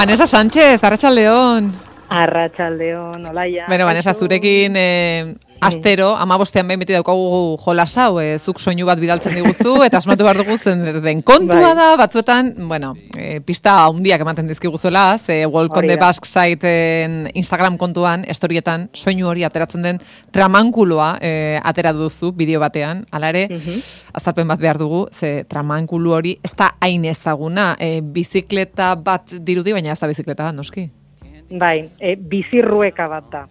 [0.00, 1.74] Vanessa Sánchez, Arratxaldeon.
[2.08, 3.66] Arratxaldeon, olaia.
[3.68, 8.98] Bueno, Vanessa, zurekin eh, astero, ama bostean behin beti daukagu jolasau, eh, zuk soinu bat
[8.98, 11.74] bidaltzen diguzu, eta asmatu behar dugu zen den kontua Bai.
[11.76, 15.96] da, batzuetan, bueno, eh, pista handiak ematen dizkiguzuela, ze Walk on the.
[15.96, 19.98] Basque siten Instagram kontuan, estorietan, soinu hori ateratzen den
[20.32, 23.82] tramankuloa eh, atera duzu bideo batean, hala ere, Mhm.
[24.14, 29.72] azalpen bat behar dugu, ze tramankulu hori ez da hain ezaguna, eh, bizikleta bat dirudi,
[29.72, 30.90] baina ez da bizikleta bat, noski.
[31.50, 33.46] Bai, e, bizirrueka bat da.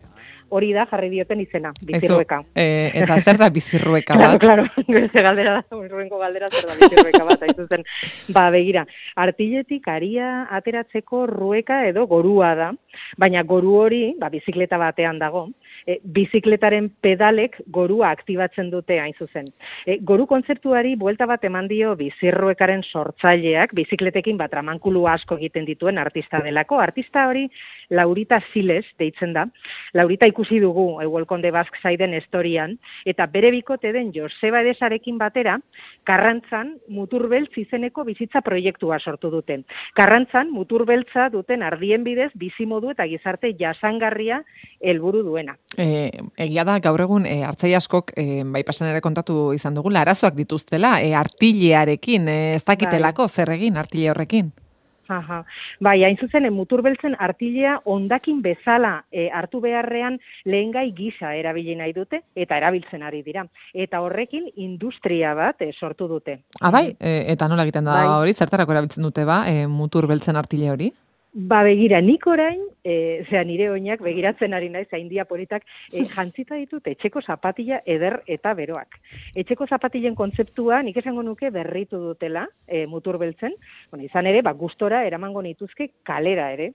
[0.49, 2.39] Hori da, jarri dioten izena, bizirrueka.
[2.57, 4.41] Eh, eta zer da bizirrueka Claro, bat?
[4.41, 7.85] claro, gure galdera da, urruenko galdera zer da bizirrueka bat, hain zuzen.
[8.33, 8.85] Ba, begira,
[9.15, 12.71] artiletik aria ateratzeko rueka edo gorua da,
[13.17, 15.47] baina goru hori, ba, bizikleta batean dago,
[15.87, 19.47] e, bizikletaren pedalek gorua aktibatzen dute hain zuzen.
[19.85, 25.97] E, goru kontzeptuari buelta bat eman dio bizirruekaren sortzaileak, bizikletekin bat ramankulu asko egiten dituen
[25.97, 26.79] artista delako.
[26.79, 27.47] Artista hori
[27.89, 29.45] Laurita Siles deitzen da.
[29.93, 35.57] Laurita ikusi dugu Welcome the Basque Siden historian, eta bere bikote den Joseba Edesarekin batera,
[36.07, 39.59] Karrantzan muturbeltz izeneko bizitza proiektua sortu dute.
[39.97, 44.43] Karrantzan muturbeltza duten ardien bidez bizimodu eta gizarte jasangarria
[44.79, 45.57] helburu duena.
[45.77, 49.91] E, egia da, gaur egun, e, hartzai askok, e, bai pasan ere kontatu izan dugu,
[49.95, 54.51] arazoak dituztela, e, artilearekin, e, ez dakitelako, zer egin artile horrekin.
[55.09, 55.39] Aha.
[55.81, 62.21] Bai, hain zuzen, muturbeltzen artilea ondakin bezala e, hartu beharrean lehengai gisa erabili nahi dute
[62.35, 63.47] eta erabiltzen ari dira.
[63.73, 66.39] Eta horrekin industria bat e, sortu dute.
[66.61, 68.07] Ah, bai, e, eta nola egiten da Bai.
[68.21, 70.93] hori, zertarako erabiltzen dute ba, e, mutur beltzen artile hori?
[71.31, 75.61] Ba begira, nik orain, e, zera nire oinak begiratzen ari naiz, haindia politak,
[75.93, 78.97] e, jantzita ditut etxeko zapatila eder eta beroak.
[79.37, 83.53] Etxeko zapatilen kontzeptua, nik esango nuke berritu dutela, e, mutur beltzen,
[83.91, 86.71] bueno, izan ere, ba, gustora eramango nituzke kalera ere.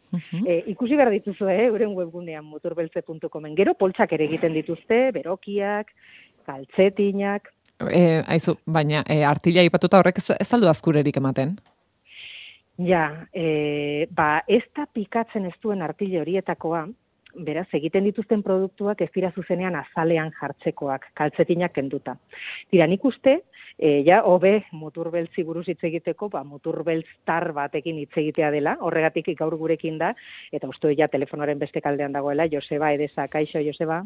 [0.46, 3.58] E, ikusi behar dituzu, eh, euren webgunean muturbeltze.comen.
[3.58, 5.90] Gero poltsak ere egiten dituzte, berokiak,
[6.46, 7.50] kaltzetinak,
[7.90, 11.56] E, aizu, baina e, artila ipatuta horrek ez, ez aldu azkurerik ematen.
[12.78, 16.86] Ja, e, ba, ez da pikatzen ez duen artile horietakoa,
[17.34, 22.16] beraz, egiten dituzten produktuak ez dira zuzenean azalean jartzekoak, kaltzetinak kenduta.
[22.70, 23.40] Tira, nik uste,
[23.78, 29.30] e, ja, hobe muturbeltzi buruz hitz egiteko, ba, muturbeltz tar batekin hitz egitea dela, horregatik
[29.38, 30.14] gaur gurekin da,
[30.52, 34.02] eta uste ja telefonoren beste kaldean dagoela, Joseba Edesa, kaixo, Joseba?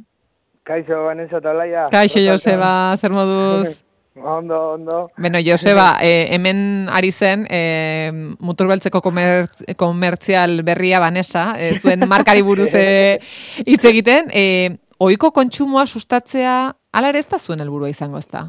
[0.68, 1.88] Kaixo, Vanessa eta Olaia.
[1.92, 3.76] Kaixo, Joseba, zer moduz?
[4.22, 5.10] Ondo, ondo.
[5.16, 12.42] Beno, Joseba, e, hemen ari zen, e, muturbeltzeko komer, komertzial berria Vanessa, e, zuen markari
[12.42, 13.20] buruz e,
[13.64, 16.56] hitz egiten, e, oiko kontsumoa sustatzea,
[16.92, 18.48] ala ere ez da zuen helburua izango ez da?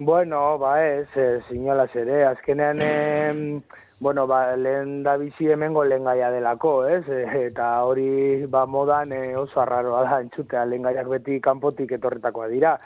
[0.00, 3.62] Bueno, ba ez, ez inolaz ere, azkenean, em,
[4.00, 7.04] bueno, ba, lehen da bizi hemengo lehen gaia delako, ez?
[7.50, 12.78] Eta hori, ba, modan e, oso arraroa da, entzutea, lehen gaiak beti kanpotik etorretakoa dira.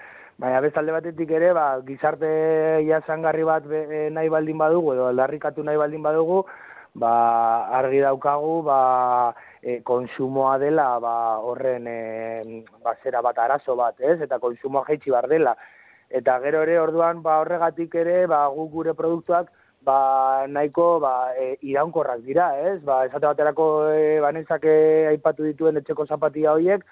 [0.42, 2.28] Baina bestalde batetik ere, ba, gizarte
[2.88, 6.40] jasangarri bat be, nahi baldin badugu, edo aldarrikatu nahi baldin badugu,
[6.98, 7.12] ba,
[7.78, 8.78] argi daukagu, ba,
[9.62, 14.18] e, konsumoa dela, ba, horren, e, ba, zera bat arazo bat, ez?
[14.26, 15.54] Eta konsumoa jaitsi bar dela.
[16.10, 19.48] Eta gero ere orduan ba horregatik ere ba guk gure produktuak
[19.82, 22.80] ba nahiko ba e, iraunkorrak dira, ez?
[22.84, 24.66] Ba esate baterako e, banezak
[25.10, 26.84] aipatu dituen etxeko zapatia horiek,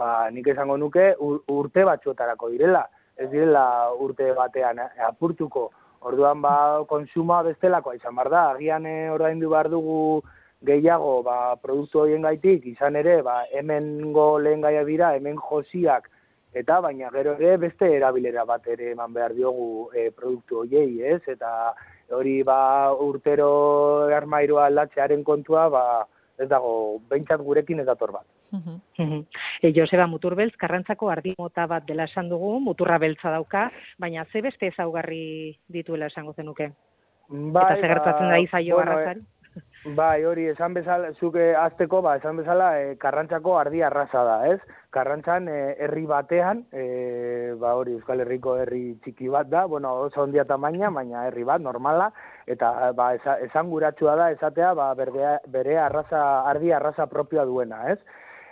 [0.00, 2.86] ba nik esango nuke ur- urte batzuetarako direla,
[3.20, 5.68] ez direla urte batean eh, apurtuko.
[6.08, 6.54] Orduan ba
[6.88, 10.22] konsumoa bestelakoa izan bar da, agian e, ordaindu behar dugu
[10.64, 16.08] gehiago ba, produktu horien gaitik, izan ere, ba, hemengo lehen gaia dira, hemen josiak,
[16.56, 21.20] eta baina gero ere beste erabilera bat ere eman behar diogu e, produktu hoiei, ez?
[21.28, 21.74] Eta
[22.16, 22.58] hori ba
[22.96, 23.50] urtero
[24.16, 25.84] armairoa aldatzearen kontua, ba
[26.40, 28.26] ez dago, behintzat gurekin ez dator bat.
[28.52, 28.76] Mhm.
[28.98, 29.24] Mhm.
[29.62, 34.42] E, Joseba Muturbeltz, karrantzako ardi mota bat dela esan dugu, muturra beltza dauka, baina ze
[34.42, 36.72] beste ezaugarri dituela esango zenuke.
[37.28, 39.22] Bai, Eta ze gertatzen da izaio bueno, arrazari?
[39.96, 44.58] Bai, hori, esan bezala, zuke azteko, ba, esan bezala, e, karrantzako ardi arraza da, ez?
[44.92, 50.20] Karrantzan, e, herri batean, e, ba, hori, Euskal Herriko herri txiki bat da, bueno, oso
[50.26, 52.10] ondia tamaina, baina herri bat, normala,
[52.54, 57.84] eta, ba, esa, esan guratsua da, esatea, ba, berdea, bere arraza, ardi arraza propioa duena,
[57.92, 58.00] ez?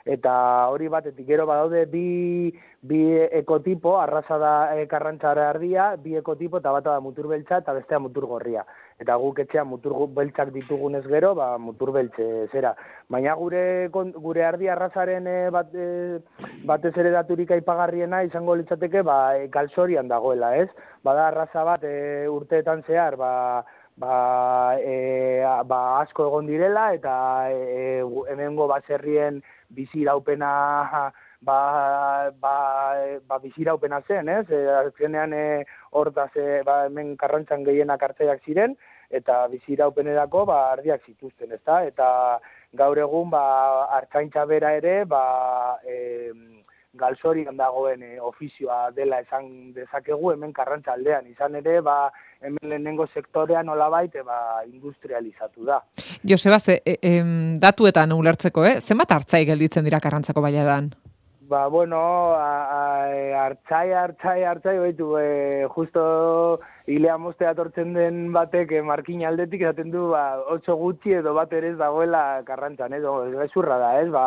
[0.09, 0.33] Eta
[0.73, 2.49] hori batetik gero badaude bi,
[2.81, 3.01] bi
[3.41, 7.99] ekotipo, arraza da e, karrantzara ardia, bi ekotipo, eta bata da mutur beltza eta bestea
[8.01, 8.65] mutur gorria.
[8.99, 12.73] Eta guk etxean mutur beltzak ditugunez gero, ba, mutur beltze zera.
[13.13, 13.63] Baina gure,
[13.93, 15.77] gure ardi arrazaren e, bat,
[16.71, 19.19] batez ere daturik aipagarriena izango litzateke ba,
[19.53, 20.71] galzorian dagoela, ez?
[21.05, 23.33] Bada arraza bat e, urteetan zehar, ba,
[23.99, 27.15] ba, e, ba asko egon direla eta
[27.51, 28.03] e,
[28.33, 30.51] hemengo baserrien bizi iraupena
[31.41, 31.59] ba,
[32.41, 32.55] ba,
[33.27, 34.47] ba bizi iraupena zen, ez?
[34.51, 38.77] E, azkenean e, hor da ze, ba, hemen karrantzan gehienak hartzaiak ziren
[39.11, 41.83] eta bizi iraupenerako ba ardiak zituzten, ezta?
[41.89, 42.09] Eta
[42.77, 43.43] gaur egun ba
[43.99, 46.58] artzaintza bera ere ba e,
[46.99, 51.27] galzorian dagoen e, ofizioa dela esan dezakegu hemen karrantza aldean.
[51.33, 51.99] Izan ere, ba,
[52.43, 55.83] hemen lehenengo sektorean nolabait e, ba, industrializatu da.
[56.23, 57.13] Joseba, ze, e, e,
[57.63, 58.81] datuetan ulertzeko, eh?
[58.81, 60.93] zenbat hartzai gelditzen dira karrantzako baiaran?
[61.49, 61.99] Ba, bueno,
[62.37, 66.03] hartzai, hartzai, hartzai, baitu, e, justo
[66.85, 71.55] hilea moste atortzen den batek e, markin aldetik, esaten du, ba, otso gutxi edo bat
[71.57, 74.27] ere ez dagoela karrantzan, edo, ez da, ez, ba,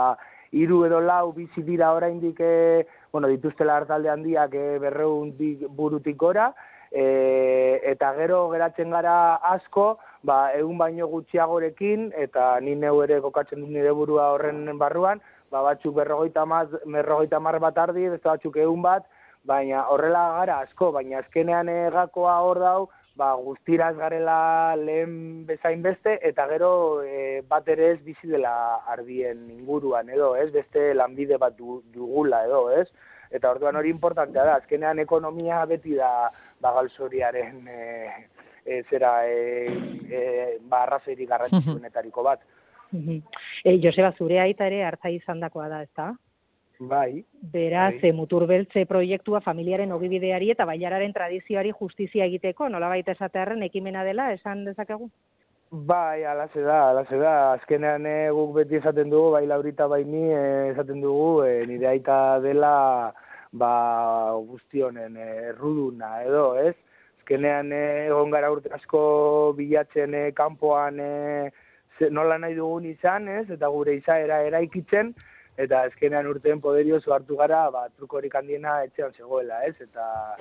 [0.51, 5.33] hiru edo lau bizi dira oraindik e, bueno, dituztela hartalde handiak e, berreun
[5.75, 6.51] burutik gora,
[6.92, 13.63] e, eta gero geratzen gara asko, ba, egun baino gutxiagorekin, eta ni neu ere kokatzen
[13.63, 18.57] dut nire burua horren barruan, ba, batzuk berrogeita, maz, berrogeita mar bat ardi, beste batzuk
[18.57, 19.07] egun bat,
[19.48, 22.81] baina horrela gara asko, baina azkenean egakoa hor dau,
[23.16, 26.72] ba, guztiraz garela lehen bezain beste, eta gero
[27.04, 28.54] e, bat ere ez bizi dela
[28.94, 32.88] ardien inguruan, edo, ez, beste lanbide bat dugula, edo, ez,
[33.31, 36.30] eta orduan hori importantea da, azkenean ekonomia beti da
[36.63, 37.84] bagalzoriaren e,
[38.66, 39.38] e, zera e,
[40.08, 40.25] e,
[40.62, 42.44] ba, arrazeri garrantzituenetariko bat.
[42.92, 46.10] E, Joseba, zure aita ere hartza izan dakoa da, ez da?
[46.81, 47.24] Bai.
[47.54, 48.12] Beraz, bai.
[48.12, 54.63] muturbeltze proiektua familiaren ogibideari eta bailararen tradizioari justizia egiteko, nola baita esatearen ekimena dela, esan
[54.66, 55.12] dezakegu?
[55.72, 57.36] Bai, ala da, ala da.
[57.54, 61.88] Azkenean e, guk beti esaten dugu, bai laurita bai ni e, esaten dugu, e, nire
[61.88, 63.13] aita dela
[63.51, 66.75] ba, guztionen erruduna edo, ez?
[67.22, 71.51] Azkenean egon gara urte asko bilatzen kanpoan e,
[72.10, 73.45] nola nahi dugun izan, ez?
[73.54, 75.13] Eta gure izaera eraikitzen,
[75.57, 79.75] eta azkenean urteen poderio hartu gara, ba, truko horik handiena etxean zegoela, ez?
[79.81, 80.38] Eta,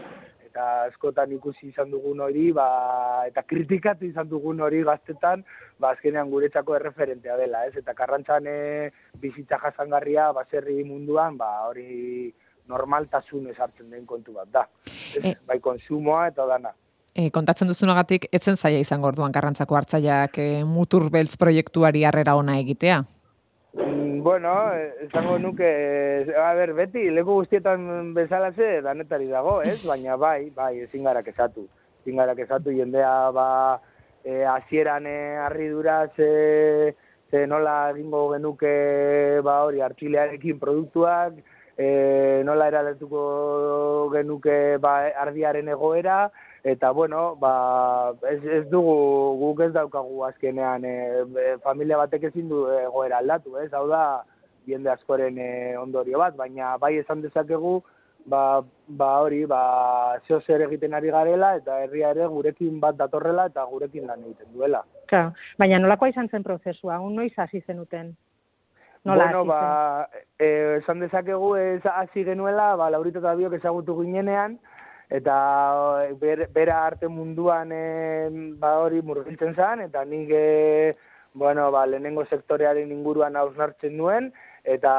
[0.47, 5.45] eta askotan ikusi izan dugun hori, ba, eta kritikatu izan dugun hori gaztetan,
[5.79, 7.75] ba, azkenean guretzako erreferentea dela, ez?
[7.77, 8.91] Eta karrantzan e,
[9.21, 12.33] bizitza jasangarria, baserri munduan, ba, hori
[12.71, 14.67] normaltasun hartzen den kontu bat da.
[15.19, 16.75] E, bai konsumoa eta dana.
[17.11, 22.61] E, kontatzen duzunagatik, etzen zaila izango orduan karrantzako hartzaiak e, mutur beltz proiektuari harrera ona
[22.62, 23.03] egitea?
[24.23, 29.79] Bueno, esango nuke, a ber, beti, leku guztietan bezalaze, danetari dago, ez?
[29.89, 31.65] Baina bai, bai, ezin gara kezatu.
[32.03, 33.47] Ezin gara kezatu, jendea, ba,
[34.23, 36.29] e, azieran e, arridura, ze,
[37.31, 38.75] ze nola egingo genuke,
[39.47, 41.41] ba, hori, artxilearekin produktuak,
[41.79, 41.89] e,
[42.45, 43.25] nola eraletuko
[44.13, 46.27] genuke, ba, ardiaren egoera,
[46.65, 48.97] eta bueno, ba, ez, ez dugu
[49.41, 50.97] guk ez daukagu azkenean e,
[51.65, 53.71] familia batek ezin du egoera aldatu, ez?
[53.73, 54.23] Hau da
[54.69, 57.81] jende askoren e, ondorio bat, baina bai esan dezakegu
[58.27, 63.47] ba, ba hori, ba zeo zer egiten ari garela eta herria ere gurekin bat datorrela
[63.51, 64.83] eta gurekin lan egiten duela.
[65.09, 67.01] Ka, baina nolakoa izan zen prozesua?
[67.01, 68.15] Un noiz hasi zenuten?
[69.05, 74.59] Nola bueno, ba, e, esan dezakegu ez hasi genuela, ba, laurito eta biok ezagutu ginenean,
[75.11, 75.37] eta
[76.21, 78.29] ber, bera arte munduan e,
[78.62, 80.95] ba hori murgiltzen zen, eta nik e,
[81.35, 84.31] bueno, ba, lehenengo sektorearen inguruan hausnartzen nuen,
[84.64, 84.93] eta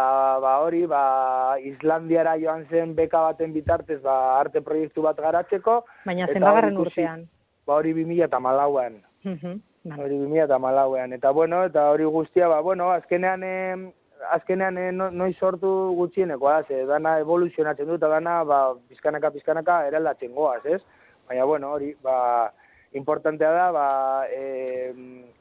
[0.44, 5.82] ba hori ba, Islandiara joan zen beka baten bitartez ba, arte proiektu bat garatzeko.
[6.06, 7.26] Baina zen bagarren urtean.
[7.68, 9.00] Ba hori 2000 eta malauan.
[9.26, 11.14] Hori 2000 eta malauan.
[11.14, 13.92] Eta bueno, eta hori guztia, ba, bueno, azkenean
[14.30, 20.34] azkenean eh, no, noiz sortu gutxieneko, ze dana evoluzionatzen dut, dana ba, bizkanaka, bizkanaka eraldatzen
[20.36, 20.82] goaz, ez?
[21.28, 22.52] Baina, bueno, hori, ba,
[22.94, 23.88] importantea da, ba,
[24.28, 24.94] e,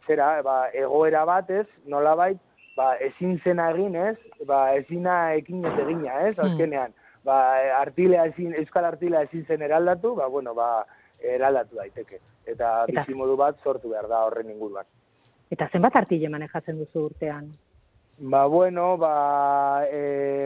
[0.07, 2.39] zera, ba, egoera bat, ez, nola bait,
[2.77, 6.47] ba, ezin zena egin, ez, ba, ezina ekin ez egina, ez, hmm.
[6.47, 6.95] azkenean,
[7.25, 7.41] ba,
[7.81, 10.85] artilea ezin, euskal artilea ezin zen eraldatu, ba, bueno, ba,
[11.21, 12.21] eraldatu daiteke.
[12.47, 14.87] Eta, Eta bizimodu bat sortu behar da horren inguruan.
[15.51, 17.51] Eta zenbat artile manejatzen duzu urtean?
[18.23, 20.45] Ba, bueno, ba, e,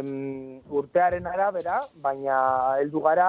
[0.71, 2.37] urtearen arabera, baina
[2.78, 3.26] heldu gara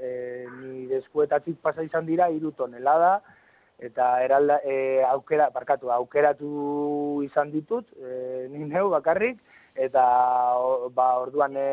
[0.00, 3.20] e, ni deskuetatik pasa izan dira hiru tonelada
[3.76, 9.44] eta eralda, e, aukera, barkatu, aukeratu izan ditut, e, ni neu bakarrik,
[9.76, 10.08] eta
[10.96, 11.68] ba, orduan e,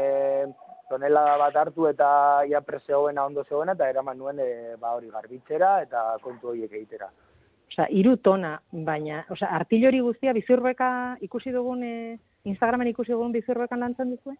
[0.92, 2.10] tonelada bat hartu eta
[2.52, 7.14] ia preseoena ondo zegoena, eta eraman nuen e, ba, hori garbitzera eta kontu horiek egitera.
[7.74, 13.82] Osa, iru tona, baina, osa, artillori guztia bizurbeka ikusi dugun, e, Instagramen ikusi dugun bizurbekan
[13.82, 14.36] lantzen duzu?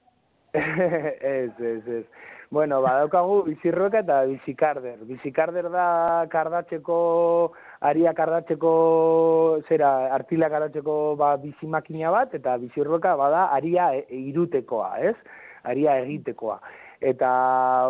[0.54, 2.04] ez, ez, ez.
[2.54, 5.00] Bueno, badaukagu bizirroeka eta bizikarder.
[5.10, 5.88] Bizikarder da
[6.30, 6.98] kardatzeko
[7.90, 8.74] ariak ardatzeko,
[9.66, 15.18] zera, artilak ardatzeko ba, bizi makina bat, eta bizirroka bada aria e, irutekoa, ez?
[15.74, 16.60] Aria egitekoa.
[17.04, 17.30] Eta,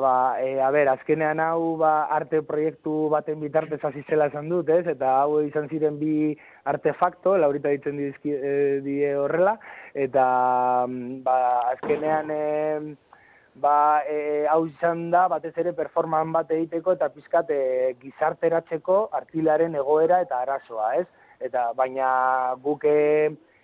[0.02, 4.72] ba, e, a ber, azkenean hau ba, arte proiektu baten bitartez hasi zela esan dut,
[4.74, 4.88] ez?
[4.90, 6.34] Eta hau izan ziren bi
[6.72, 9.60] artefakto, laurita ditzen dizki, e, die horrela,
[9.94, 10.26] eta
[10.90, 11.38] mm, ba,
[11.76, 12.34] azkenean...
[12.34, 12.96] E,
[13.62, 19.78] ba, e, hau izan da, batez ere performan bat egiteko eta pizkat e, gizarteratzeko artilaren
[19.78, 21.06] egoera eta arazoa, ez?
[21.44, 22.08] Eta baina
[22.66, 22.96] guke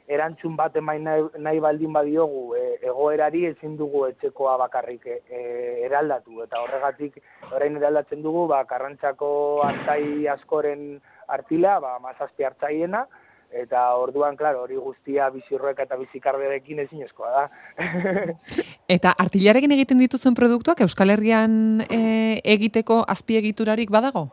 [0.09, 5.41] erantzun bat emain nahi, nahi baldin badiogu e, egoerari ezin dugu etxekoa bakarrik e, e
[5.85, 9.31] eraldatu eta horregatik orain eraldatzen dugu ba karrantzako
[9.67, 10.85] hartzai askoren
[11.27, 13.05] artila ba mazazpi hartzaiena
[13.49, 17.45] eta orduan, claro, hori guztia bizirroek eta bizikarberekin ezinezkoa da.
[18.95, 22.01] eta artilarekin egiten dituzuen produktuak Euskal Herrian e,
[22.45, 24.27] egiteko azpiegiturarik badago?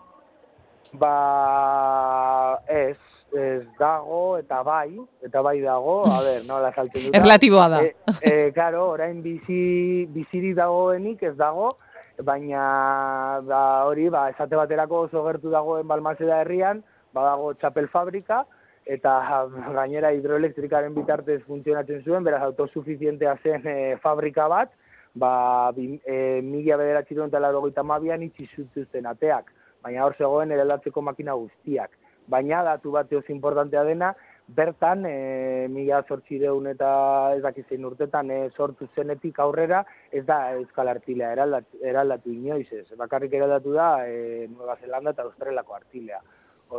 [1.00, 2.99] Ba, ez,
[3.37, 7.16] ez dago eta bai, eta bai dago, a ber, no, la saltzen dut.
[7.16, 7.83] Erlatiboa da.
[7.83, 11.76] E, e, claro, orain bizi, biziri dagoenik ez dago,
[12.25, 16.83] baina ba, hori, ba, esate baterako oso gertu dagoen balmazeda herrian,
[17.14, 18.45] badago txapel fabrika,
[18.87, 19.19] eta
[19.78, 24.73] gainera hidroelektrikaren bitartez funtzionatzen zuen, beraz autosuficientea zen e, fabrika bat,
[25.16, 29.52] ba, bi, e, mila bederatxiron eta laro gita mabian itxizutuzten ateak,
[29.85, 31.93] baina hor zegoen eraldatzeko makina guztiak.
[32.28, 34.14] Baina datu bat eos importantea dena,
[34.47, 36.88] bertan, e, mila sortxireun eta
[37.35, 42.87] ez dakizein urtetan e, sortu zenetik aurrera, ez da Euskal Artilea eraldatu, eraldatu inoiz ez.
[42.99, 46.23] Bakarrik eraldatu da e, Nueva Zelanda eta Australako Artilea.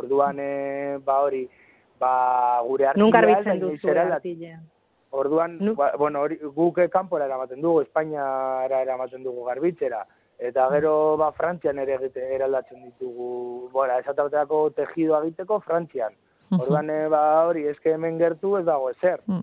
[0.00, 1.44] Orduan, e, ba hori,
[2.00, 3.04] ba, gure artilea...
[3.04, 4.60] Nunca arbitzen duzu artilea.
[5.10, 10.04] Orduan, ba, bueno, hori, guk kanpora eramaten dugu, Espainiara eramaten dugu garbitzera.
[10.38, 16.14] Eta gero, ba, Frantzian ere egite, eraldatzen ditugu, bora, esatabateko tejido egiteko Frantzian.
[16.54, 19.18] Orduan, eh, ba, hori, eske hemen gertu ez dago ezer.
[19.26, 19.42] Mm.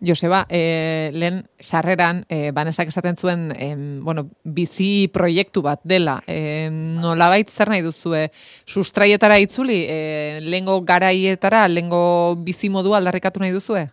[0.00, 3.68] Joseba, e, lehen sarreran, e, banesak esaten zuen, e,
[4.04, 6.18] bueno, bizi proiektu bat dela.
[6.26, 8.26] E, nolabait zer nahi duzue?
[8.66, 13.86] Sustraietara itzuli, e, lengo garaietara, lengo bizi modua aldarrikatu nahi duzue?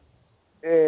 [0.63, 0.79] E,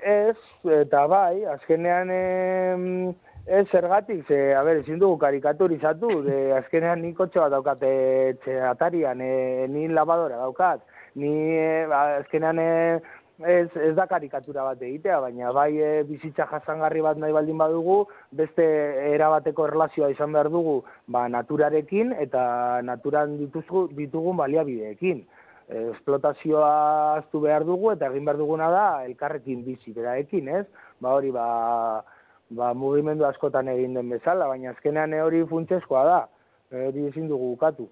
[0.00, 0.40] ez,
[0.80, 2.10] eta bai, azkenean...
[2.12, 7.80] E, Ez, zergatik, ze, a ber, ezin dugu karikaturizatu, de, azkenean ni kotxe bat daukat
[7.82, 10.84] etxe atarian, e, ni labadora daukat,
[11.18, 12.68] ni e, azkenean e,
[13.42, 17.98] ez, ez da karikatura bat egitea, baina bai e, bizitza jasangarri bat nahi baldin badugu,
[18.30, 18.62] beste
[19.10, 22.44] erabateko erlazioa izan behar dugu ba, naturarekin eta
[22.86, 25.26] naturan dituzgu, ditugun baliabideekin.
[25.66, 26.72] E, esplotazioa
[27.18, 30.66] aztu behar dugu eta egin behar duguna da elkarrekin bizi beraekin, ez?
[31.02, 31.46] Ba hori, ba,
[32.58, 36.20] ba, mugimendu askotan egin den bezala, baina azkenean hori funtsezkoa da,
[36.86, 37.88] hori ezin dugu ukatu.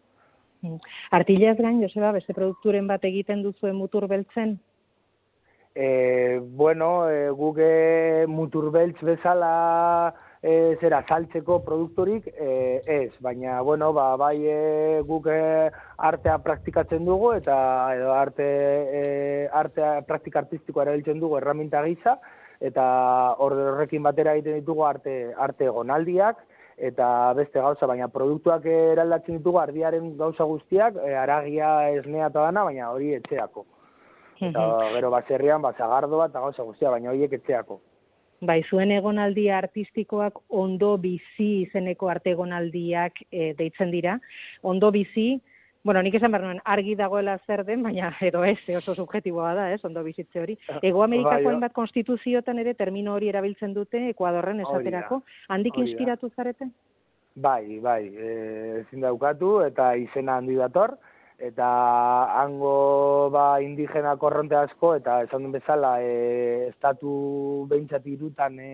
[1.16, 4.58] Artilaz gain, Joseba, beste produkturen bat egiten duzuen mutur beltzen?
[5.74, 13.92] e, bueno, e, guk e, muturbeltz bezala e, zera saltzeko produktorik e, ez, baina bueno,
[13.92, 17.56] ba, bai e, guk e, artea praktikatzen dugu eta
[17.94, 18.48] edo arte
[19.00, 22.18] e, artea praktika artistikoa erabiltzen dugu erraminta gisa
[22.60, 22.84] eta
[23.40, 26.44] horrekin batera egiten ditugu arte arte gonaldiak
[26.80, 32.64] eta beste gauza, baina produktuak eraldatzen ditugu ardiaren gauza guztiak, e, aragia esnea eta dana,
[32.64, 33.66] baina hori etxeako.
[34.40, 34.64] Eta
[34.94, 37.76] gero baserrian, bat zagardo bat, eta gauza guztia, baina horiek etxeako.
[38.40, 44.16] Bai, zuen egonaldi artistikoak ondo bizi izeneko arte egonaldiak e, deitzen dira.
[44.64, 45.34] Ondo bizi,
[45.82, 49.80] bueno, nik esan behar argi dagoela zer den, baina edo ez, oso subjetiboa da, ez,
[49.84, 50.58] ondo bizitze hori.
[50.68, 55.22] Ah, Ego Amerikako bai, hainbat konstituzioetan ere termino hori erabiltzen dute, Ekuadorren esaterako.
[55.48, 56.68] Handik inspiratu zarete?
[57.34, 58.34] Bai, bai, e,
[58.82, 60.96] ezin daukatu eta izena handi dator
[61.40, 61.66] eta
[62.42, 68.72] hango ba, indigena korronte asko, eta esan duen bezala, e, estatu behintzat irutan e,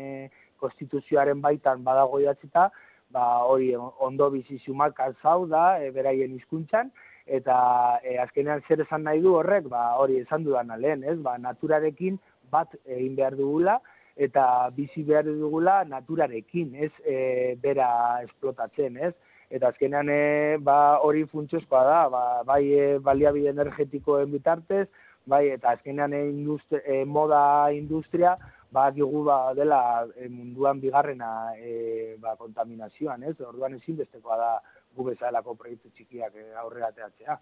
[0.59, 2.71] konstituzioaren baitan badago idatzita,
[3.17, 6.93] ba, hori ondo bizizumak zau da, e, beraien hizkuntzan
[7.39, 7.57] eta
[8.05, 11.19] e, azkenean zer esan nahi du horrek, ba, hori esan dudan lehen, ez?
[11.25, 12.19] Ba, naturarekin
[12.53, 13.81] bat egin behar dugula,
[14.17, 14.45] eta
[14.77, 17.17] bizi behar dugula naturarekin, ez e,
[17.63, 17.89] bera
[18.29, 19.15] esplotatzen, ez?
[19.47, 20.23] eta azkenean e,
[20.67, 24.87] ba, hori funtsezkoa da, ba, bai e, baliabide energetikoen bitartez,
[25.31, 27.41] bai eta azkenean e, industri, moda
[27.75, 28.35] industria,
[28.77, 29.81] ba, digu ba, dela
[30.29, 33.37] munduan bigarrena e, ba, kontaminazioan, ez?
[33.41, 34.51] Orduan ezin bestekoa da
[34.97, 37.39] gu bezalako proiektu txikiak e, aurrera teatzea.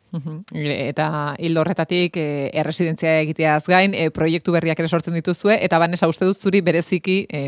[0.75, 2.26] Eta hildo horretatik e,
[2.62, 7.21] erresidentzia egiteaz gain, e, proiektu berriak ere sortzen dituzue, eta banesa uste dut zuri bereziki,
[7.31, 7.45] e,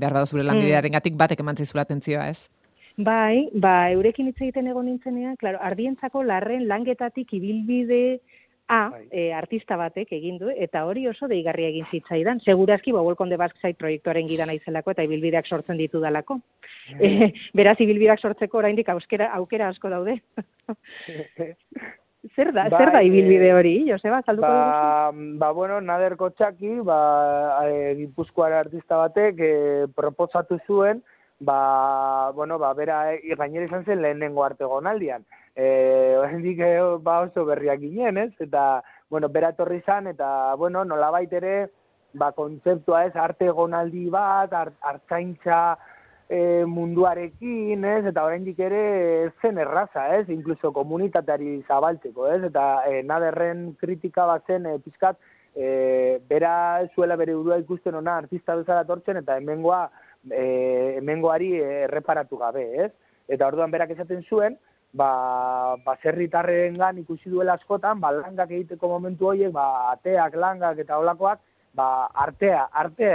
[0.00, 2.40] behar da zure lanbidearen gatik batek emantzizula atentzioa, ez?
[3.00, 8.20] Bai, ba, eurekin hitz egiten egon nintzenean, claro, ardientzako larren langetatik ibilbide
[8.70, 9.08] A, Bai.
[9.10, 12.38] e, artista batek egin du, eta hori oso deigarria egin zitzaidan.
[12.44, 16.38] Segurazki, ba, Welcome the Basque Side proiektuaren gida naizelako eta ibilbideak sortzen ditu dalako.
[16.94, 20.20] E, beraz, ibilbideak sortzeko oraindik aukera, aukera asko daude.
[22.36, 24.62] zer da, zer da Bai, ibilbide eh, hori, Joseba, salduko dugu?
[24.62, 25.10] Ba,
[25.42, 27.00] ba, bueno, Nader Kotxaki, ba,
[27.66, 29.54] e, Gipuzkoara artista batek e,
[29.98, 31.02] proposatu zuen,
[31.40, 35.24] ba, bueno, ba, bera e, gainera izan zen lehenengo arte gonaldian.
[35.56, 38.32] E, oraindik e, ba oso berriak ginen, ez?
[38.38, 41.70] Eta, bueno, bera etorri izan, eta, bueno, nolabait ere,
[42.12, 45.78] ba, kontzeptua ez, arte gonaldi bat, art, artzaintza
[46.28, 48.04] e, munduarekin, ez?
[48.12, 50.28] Eta oraindik ere zen erraza, ez?
[50.28, 52.44] Inkluso komunitateari zabaltzeko, ez?
[52.52, 55.16] Eta e, naderren kritika bat zen e, pizkat,
[55.56, 59.88] e, bera zuela bere burua ikusten ona artista bezala tortzen, eta hemengoa
[60.28, 62.90] e, hemengoari erreparatu gabe, ez?
[63.30, 64.58] Eta orduan berak esaten zuen,
[64.92, 70.98] ba, baserritarren gan ikusi duela askotan, ba, langak egiteko momentu horiek, ba, ateak, langak eta
[70.98, 71.40] olakoak,
[71.74, 73.10] ba, artea, arte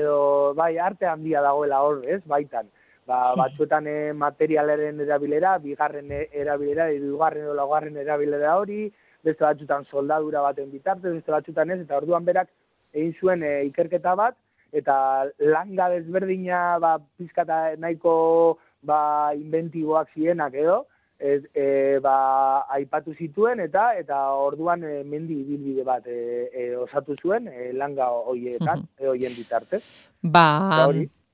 [0.00, 2.70] edo, bai, arte handia dagoela hor, ez, baitan.
[3.06, 8.84] Ba, batzuetan eh, materialaren erabilera, bigarren erabilera, hirugarren edo laugarren erabilera hori,
[9.24, 12.48] beste batzutan soldadura baten bitartez, beste batzutan ez, eta orduan berak
[12.92, 14.36] egin zuen eh, ikerketa bat,
[14.72, 14.96] eta
[15.38, 20.84] langa desberdina ba, pizkata nahiko ba, inventiboak zienak edo,
[21.20, 27.16] ez, e, ba, aipatu zituen eta eta orduan e, mendi ibilbide bat e, e, osatu
[27.20, 29.82] zuen e, langa hoietan, e, hoien bitartez.
[30.22, 30.46] Ba.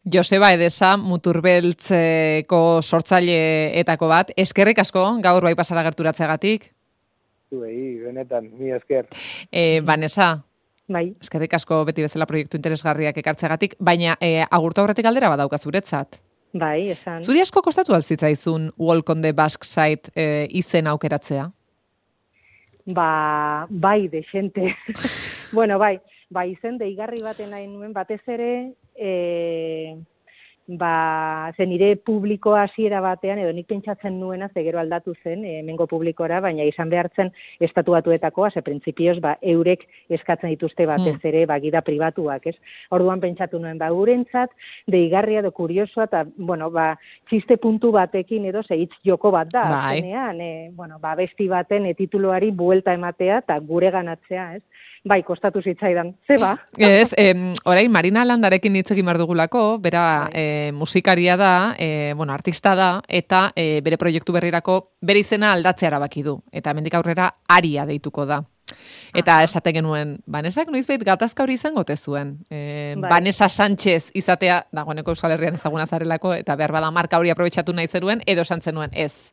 [0.07, 6.69] Joseba Edesa, muturbeltzeko sortzaileetako bat, eskerrik asko gaur bai pasara gerturatzeagatik.
[7.51, 9.09] Zuei, benetan, mi esker.
[9.51, 10.37] E, Vanessa,
[10.87, 16.21] Bai, eskerrik asko beti bezala proiektu interesgarriak ekartzeagatik, baina e, agurtu aurretik aldera badauka zuretzat.
[16.57, 17.19] bai, esan.
[17.21, 21.51] Zuri asko kostatu alzitzaizun Walk on the Basque Side e, izen aukeratzea?
[22.87, 24.77] Ba, bai, de xente.
[25.53, 25.99] bueno, bai,
[26.31, 29.99] bai, izen deigarri baten nahi nuen, batez ere, e,
[30.67, 35.61] ba, zen nire publiko hasiera batean, edo nik pentsatzen nuena, ze gero aldatu zen, e,
[35.61, 37.31] hemengo publikora, baina izan behartzen
[37.63, 39.87] estatuatuetakoa, ze printzipioz, ba, eurek
[40.19, 42.57] eskatzen dituzte batez ere, ba, gida pribatuak, ez?
[42.91, 44.51] Orduan pentsatu nuen, ba, gurentzat,
[44.91, 46.93] deigarria edo kuriosoa, eta, bueno, ba,
[47.31, 50.01] txiste puntu batekin edo, ze hitz joko bat da, Bai.
[50.01, 54.65] azkenean, e, bueno, ba, besti baten e, tituluari buelta ematea, eta gure ganatzea, ez?
[55.07, 56.17] Bai, kostatu zitzaidan.
[56.27, 56.57] Zeba?
[56.77, 60.47] Ez, em, orain Marina Landarekin hitz egin behar dugulako, bera Bai.
[60.57, 65.93] E, musikaria da, e, bueno, artista da, eta e, bere proiektu berrirako bere izena aldatzea
[65.93, 66.39] erabaki du.
[66.53, 68.43] Eta hemendik aurrera aria deituko da.
[69.17, 72.35] Eta esaten genuen, Banesak noizbait gatazka hori izango te zuen.
[72.51, 73.11] E, Bai.
[73.11, 77.89] Vanessa Sánchez izatea, dagoeneko Euskal Herrian ezaguna zarelako, eta behar bada marka hori aprobetsatu nahi
[77.89, 79.31] zeruen, edo esan zenuen, ez.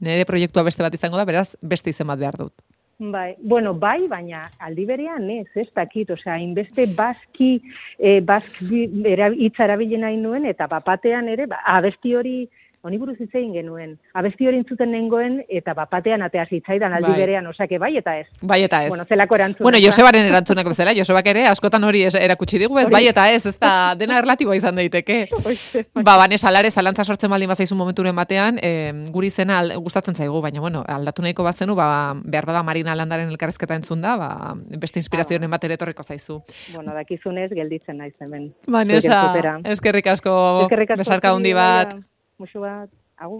[0.00, 2.54] Nire proiektua beste bat izango da, beraz, beste izen bat behar dut.
[3.00, 7.54] Bai, bueno, bai, baina aldi berean ez, ez dakit, osea, hainbeste baski,
[7.96, 12.34] eh, baski era, hitz erabili nahi nuen, eta bapatean ere, ba, abesti hori,
[12.82, 17.18] honi buruz hitz egin genuen, abesti hori entzuten nengoen, eta bapatean atea zitzaidan aldi Bai.
[17.20, 18.26] berean, osake, bai eta ez.
[18.42, 18.88] Bai eta ez.
[18.88, 19.64] Bueno, zelako erantzuna.
[19.66, 19.78] Bueno?
[19.84, 23.94] Josebaren erantzunak bezala, Josebak ere askotan hori erakutsi digu, ez bai eta ez, ez da
[23.98, 25.26] dena erlatiboa izan daiteke.
[26.06, 30.40] Ba, Vanessa, lare, zalantza sortzen baldin bazaizu momenturen batean, eh, guri izena al- gustatzen zaigu,
[30.40, 34.30] baina, bueno, aldatu nahiko bazenu, ba, behar bada Marina Landaren elkarrezketa entzun da, ba,
[34.80, 36.40] beste inspirazioen bat ere etorriko zaizu.
[36.74, 38.54] Bueno, dakizunez, gelditzen naiz hemen.
[38.66, 39.58] Vanessa, entzutera.
[39.64, 40.32] eskerrik asko,
[40.64, 41.94] Eskerrik asko besarka handi bat.
[42.40, 42.88] Musu bat,
[43.20, 43.38] agur.